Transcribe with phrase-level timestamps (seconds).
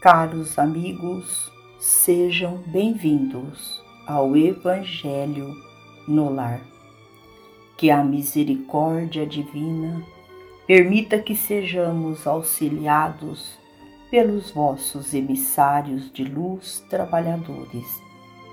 [0.00, 5.54] Caros amigos, sejam bem-vindos ao Evangelho
[6.08, 6.62] no Lar.
[7.76, 10.02] Que a misericórdia divina
[10.66, 13.58] permita que sejamos auxiliados
[14.10, 17.84] pelos vossos emissários de luz, trabalhadores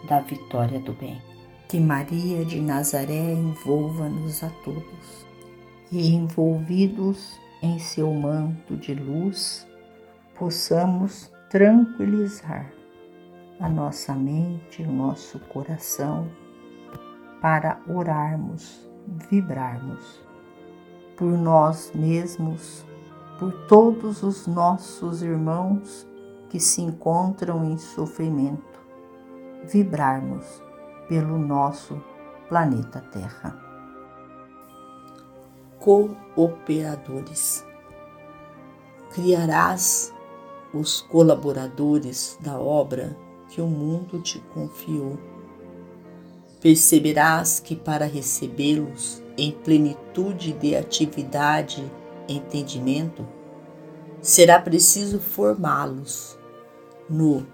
[0.05, 1.21] da vitória do bem.
[1.69, 5.25] Que Maria de Nazaré envolva-nos a todos
[5.93, 9.65] e, envolvidos em seu manto de luz,
[10.37, 12.69] possamos tranquilizar
[13.59, 16.29] a nossa mente, o nosso coração,
[17.41, 18.85] para orarmos,
[19.29, 20.21] vibrarmos
[21.15, 22.85] por nós mesmos,
[23.39, 26.05] por todos os nossos irmãos
[26.49, 28.79] que se encontram em sofrimento,
[29.65, 30.61] vibrarmos
[31.07, 32.03] pelo nosso
[32.49, 33.55] planeta Terra.
[35.79, 37.65] Cooperadores.
[39.13, 40.13] Criarás
[40.73, 43.17] os colaboradores da obra
[43.49, 45.17] que o mundo te confiou.
[46.61, 51.83] Perceberás que para recebê-los em plenitude de atividade
[52.27, 53.25] e entendimento,
[54.21, 56.37] será preciso formá-los
[57.09, 57.45] no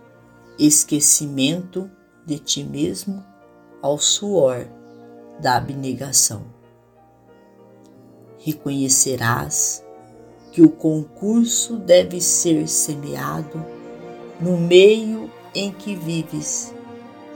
[0.57, 1.89] esquecimento
[2.25, 3.23] de ti mesmo
[3.81, 4.65] ao suor
[5.39, 6.45] da abnegação.
[8.39, 9.83] Reconhecerás
[10.53, 13.65] que o concurso deve ser semeado
[14.39, 16.71] no meio em que vives,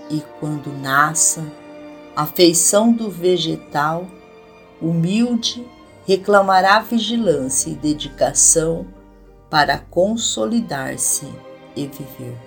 [0.08, 1.44] e quando nasça
[2.16, 4.08] a feição do vegetal,
[4.80, 5.68] humilde
[6.06, 8.86] reclamará vigilância e dedicação
[9.50, 11.28] para consolidar-se
[11.76, 12.38] e viver.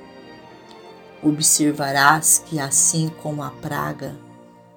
[1.20, 4.16] Observarás que, assim como a praga,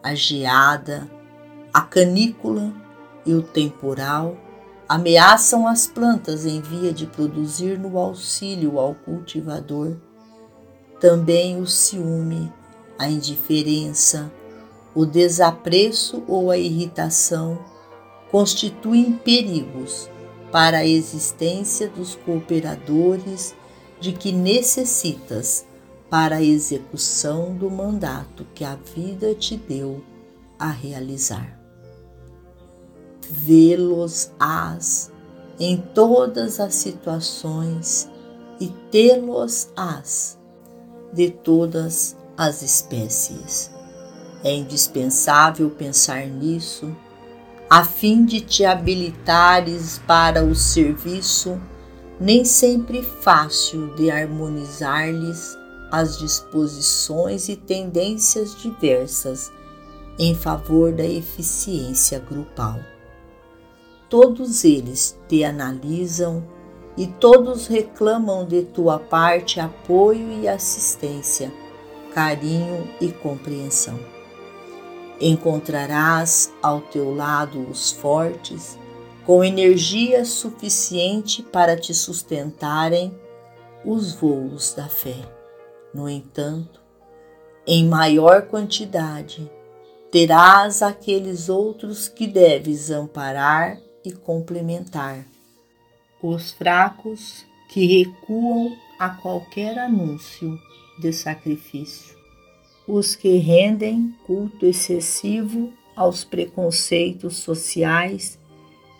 [0.01, 1.07] a geada,
[1.71, 2.73] a canícula
[3.25, 4.35] e o temporal,
[4.93, 9.97] ameaçam as plantas em via de produzir no auxílio ao cultivador.
[10.99, 12.53] Também o ciúme,
[12.99, 14.31] a indiferença,
[14.93, 17.57] o desapreço ou a irritação
[18.29, 20.07] constituem perigos
[20.51, 23.55] para a existência dos cooperadores
[23.99, 25.65] de que necessitas
[26.07, 30.03] para a execução do mandato que a vida te deu
[30.59, 31.62] a realizar
[33.29, 35.11] vê-los-ás
[35.59, 38.09] em todas as situações
[38.59, 40.37] e tê-los-ás
[41.13, 43.71] de todas as espécies.
[44.43, 46.95] É indispensável pensar nisso
[47.69, 51.59] a fim de te habilitares para o serviço,
[52.19, 55.57] nem sempre fácil de harmonizar-lhes
[55.91, 59.51] as disposições e tendências diversas
[60.19, 62.79] em favor da eficiência grupal
[64.13, 66.47] todos eles te analisam
[66.95, 71.51] e todos reclamam de tua parte apoio e assistência,
[72.13, 73.99] carinho e compreensão.
[75.19, 78.77] Encontrarás ao teu lado os fortes,
[79.25, 83.19] com energia suficiente para te sustentarem
[83.83, 85.17] os voos da fé.
[85.91, 86.79] No entanto,
[87.65, 89.51] em maior quantidade,
[90.11, 95.25] terás aqueles outros que deves amparar e complementar.
[96.21, 100.59] Os fracos que recuam a qualquer anúncio
[100.99, 102.15] de sacrifício.
[102.87, 108.39] Os que rendem culto excessivo aos preconceitos sociais,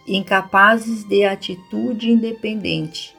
[0.07, 3.15] incapazes de atitude independente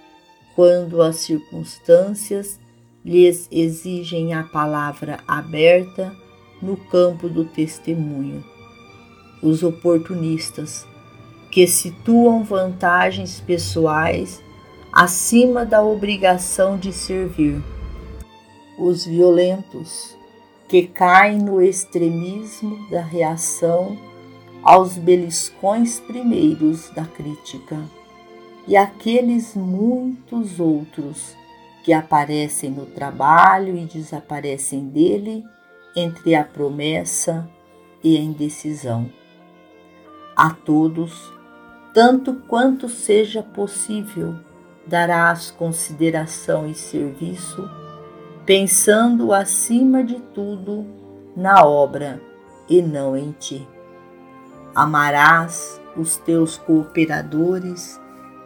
[0.55, 2.59] quando as circunstâncias
[3.05, 6.15] lhes exigem a palavra aberta
[6.63, 8.45] no campo do testemunho.
[9.43, 10.87] Os oportunistas
[11.55, 14.43] que situam vantagens pessoais
[14.93, 17.63] acima da obrigação de servir.
[18.77, 20.17] Os violentos,
[20.67, 23.97] que caem no extremismo da reação
[24.65, 27.81] aos beliscões primeiros da crítica,
[28.67, 31.37] e aqueles muitos outros
[31.85, 35.45] que aparecem no trabalho e desaparecem dele
[35.95, 37.49] entre a promessa
[38.03, 39.09] e a indecisão.
[40.37, 41.33] A todos
[41.95, 44.35] tanto quanto seja possível,
[44.85, 47.71] darás consideração e serviço,
[48.45, 50.85] pensando acima de tudo
[51.37, 52.21] na obra
[52.69, 53.67] e não em ti.
[54.75, 58.01] Amarás os teus cooperadores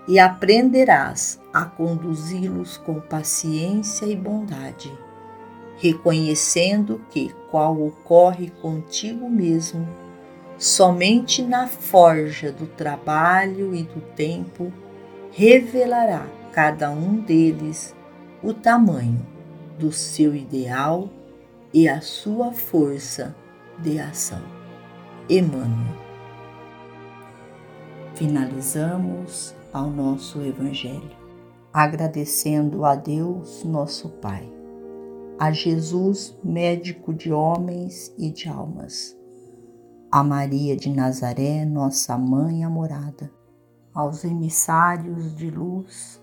[0.07, 4.93] e aprenderás a conduzi-los com paciência e bondade,
[5.79, 9.89] reconhecendo que, qual ocorre contigo mesmo,
[10.59, 14.73] Somente na forja do trabalho e do tempo
[15.31, 17.95] revelará cada um deles
[18.43, 19.25] o tamanho
[19.79, 21.09] do seu ideal
[21.73, 23.37] e a sua força
[23.79, 24.43] de ação.
[25.31, 25.97] Emmanuel.
[28.15, 31.17] Finalizamos ao nosso Evangelho,
[31.73, 34.51] agradecendo a Deus, nosso Pai,
[35.39, 39.18] a Jesus, médico de homens e de almas,
[40.11, 43.31] a Maria de Nazaré, nossa mãe amorada,
[43.93, 46.23] aos emissários de luz,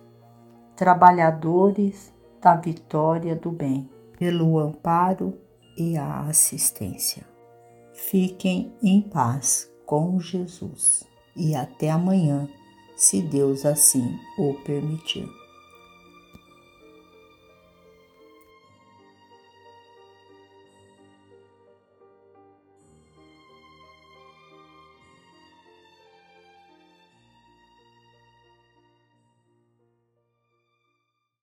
[0.75, 2.11] trabalhadores
[2.41, 5.37] da vitória do bem, pelo amparo
[5.77, 7.23] e a assistência.
[7.93, 11.03] Fiquem em paz com Jesus
[11.35, 12.47] e até amanhã,
[12.95, 15.27] se Deus assim o permitir.